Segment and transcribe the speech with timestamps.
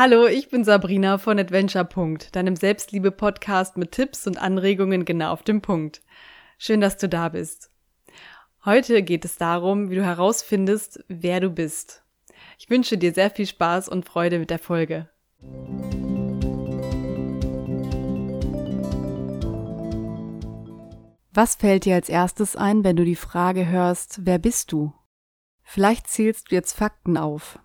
[0.00, 1.88] Hallo, ich bin Sabrina von Adventure.
[2.30, 6.02] deinem Selbstliebe-Podcast mit Tipps und Anregungen genau auf dem Punkt.
[6.56, 7.72] Schön, dass du da bist.
[8.64, 12.04] Heute geht es darum, wie du herausfindest, wer du bist.
[12.60, 15.08] Ich wünsche dir sehr viel Spaß und Freude mit der Folge.
[21.32, 24.92] Was fällt dir als erstes ein, wenn du die Frage hörst, wer bist du?
[25.64, 27.58] Vielleicht zählst du jetzt Fakten auf.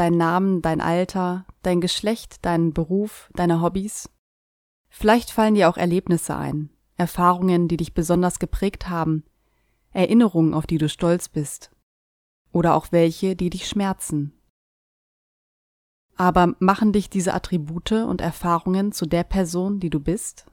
[0.00, 4.08] Dein Namen, dein Alter, dein Geschlecht, deinen Beruf, deine Hobbys.
[4.88, 9.24] Vielleicht fallen dir auch Erlebnisse ein, Erfahrungen, die dich besonders geprägt haben,
[9.92, 11.70] Erinnerungen, auf die du stolz bist.
[12.50, 14.32] Oder auch welche, die dich schmerzen.
[16.16, 20.46] Aber machen dich diese Attribute und Erfahrungen zu der Person, die du bist?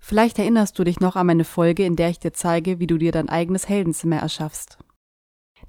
[0.00, 2.98] Vielleicht erinnerst du dich noch an meine Folge, in der ich dir zeige, wie du
[2.98, 4.81] dir dein eigenes Heldenzimmer erschaffst.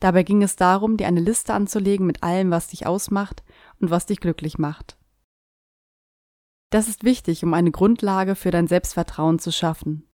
[0.04, 3.42] Dabei ging es darum, dir eine Liste anzulegen mit allem, was dich ausmacht
[3.80, 4.98] und was dich glücklich macht.
[6.72, 10.06] Das ist wichtig, um eine Grundlage für dein Selbstvertrauen zu schaffen.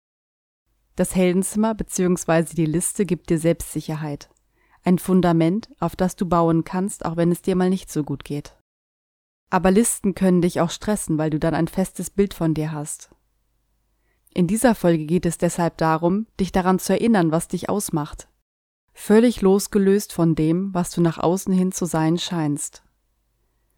[0.94, 2.55] Das Heldenzimmer bzw.
[2.55, 4.28] die Liste gibt dir Selbstsicherheit,
[4.84, 8.27] ein Fundament, auf das du bauen kannst, auch wenn es dir mal nicht so gut
[8.27, 8.59] geht.
[9.48, 13.09] Aber Listen können dich auch stressen, weil du dann ein festes Bild von dir hast.
[14.34, 18.28] In dieser Folge geht es deshalb darum, dich daran zu erinnern, was dich ausmacht.
[19.00, 22.82] Völlig losgelöst von dem, was du nach außen hin zu sein scheinst.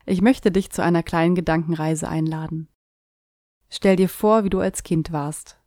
[0.06, 2.68] Ich möchte dich zu einer kleinen Gedankenreise einladen.
[3.68, 5.60] Stell dir vor, wie du als Kind warst.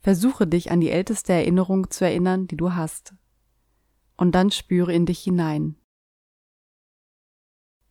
[0.00, 3.14] Versuche dich an die älteste Erinnerung zu erinnern, die du hast.
[4.16, 5.76] Und dann spüre in dich hinein.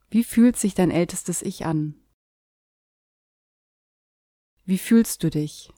[0.10, 1.96] Wie fühlt sich dein ältestes Ich an?
[4.66, 5.72] Wie fühlst du dich?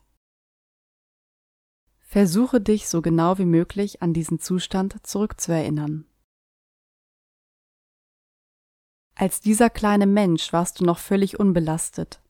[2.14, 6.04] Versuche dich so genau wie möglich an diesen Zustand zurückzuerinnern.
[9.16, 12.22] Als dieser kleine Mensch warst du noch völlig unbelastet.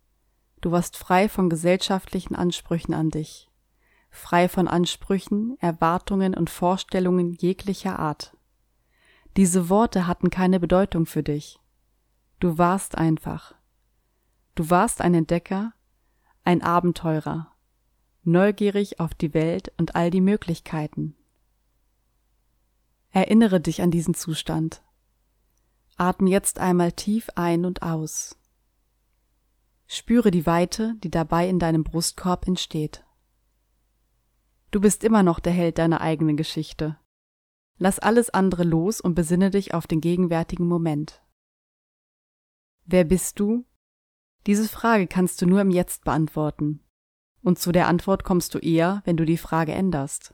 [0.62, 3.50] Du warst frei von gesellschaftlichen Ansprüchen an dich,
[4.08, 8.34] frei von Ansprüchen, Erwartungen und Vorstellungen jeglicher Art.
[9.36, 11.60] Diese Worte hatten keine Bedeutung für dich.
[12.40, 13.54] Du warst einfach.
[14.54, 15.74] Du warst ein Entdecker,
[16.42, 17.53] ein Abenteurer,
[18.26, 21.16] neugierig auf die Welt und all die Möglichkeiten.
[23.10, 24.82] Erinnere dich an diesen Zustand.
[25.96, 28.36] Atme jetzt einmal tief ein und aus.
[29.86, 33.04] Spüre die Weite, die dabei in deinem Brustkorb entsteht.
[34.70, 36.98] Du bist immer noch der Held deiner eigenen Geschichte.
[37.78, 41.22] Lass alles andere los und besinne dich auf den gegenwärtigen Moment.
[42.84, 43.64] Wer bist du?
[44.46, 46.83] Diese Frage kannst du nur im Jetzt beantworten.
[47.44, 50.32] Und zu der Antwort kommst du eher, wenn du die Frage änderst.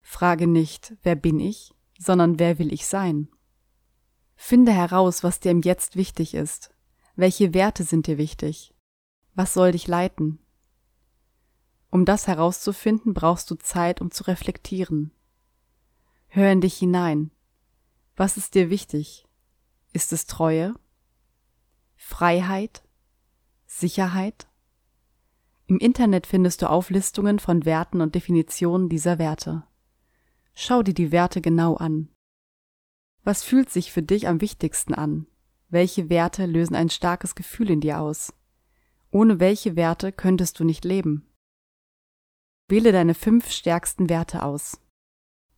[0.00, 3.28] Frage nicht, wer bin ich, sondern wer will ich sein?
[4.36, 6.72] Finde heraus, was dir im Jetzt wichtig ist.
[7.16, 8.72] Welche Werte sind dir wichtig?
[9.34, 10.38] Was soll dich leiten?
[11.90, 15.10] Um das herauszufinden, brauchst du Zeit, um zu reflektieren.
[16.28, 17.32] Hör in dich hinein.
[18.14, 19.26] Was ist dir wichtig?
[19.92, 20.74] Ist es Treue?
[21.96, 22.84] Freiheit?
[23.66, 24.46] Sicherheit?
[25.68, 29.64] Im Internet findest du Auflistungen von Werten und Definitionen dieser Werte.
[30.54, 32.08] Schau dir die Werte genau an.
[33.24, 35.26] Was fühlt sich für dich am wichtigsten an?
[35.68, 38.32] Welche Werte lösen ein starkes Gefühl in dir aus?
[39.10, 41.26] Ohne welche Werte könntest du nicht leben?
[42.68, 44.80] Wähle deine fünf stärksten Werte aus.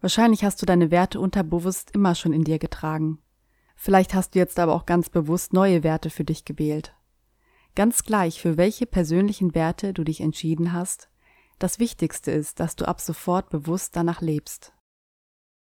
[0.01, 3.19] Wahrscheinlich hast du deine Werte unterbewusst immer schon in dir getragen.
[3.77, 6.95] Vielleicht hast du jetzt aber auch ganz bewusst neue Werte für dich gewählt.
[7.79, 11.09] Ganz gleich, für welche persönlichen Werte du dich entschieden hast,
[11.61, 14.73] das Wichtigste ist, dass du ab sofort bewusst danach lebst.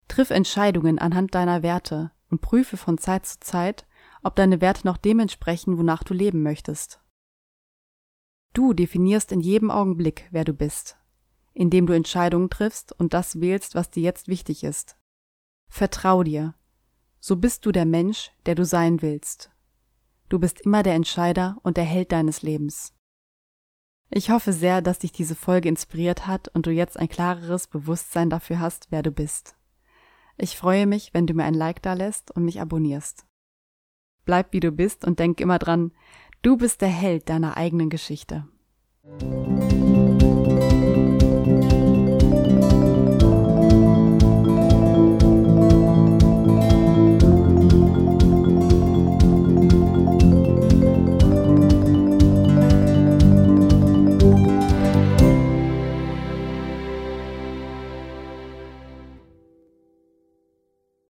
[0.06, 3.84] Triff Entscheidungen anhand deiner Werte und prüfe von Zeit zu Zeit,
[4.22, 7.02] ob deine Werte noch dem entsprechen, wonach du leben möchtest.
[8.52, 10.96] Du definierst in jedem Augenblick, wer du bist,
[11.52, 14.96] indem du Entscheidungen triffst und das wählst, was dir jetzt wichtig ist.
[15.68, 16.54] Vertrau dir.
[17.18, 19.50] So bist du der Mensch, der du sein willst.
[20.28, 22.92] Du bist immer der Entscheider und der Held deines Lebens.
[24.10, 28.30] Ich hoffe sehr, dass dich diese Folge inspiriert hat und du jetzt ein klareres Bewusstsein
[28.30, 29.56] dafür hast, wer du bist.
[30.36, 33.24] Ich freue mich, wenn du mir ein Like da lässt und mich abonnierst.
[34.24, 35.92] Bleib wie du bist und denk immer dran,
[36.42, 38.48] du bist der Held deiner eigenen Geschichte.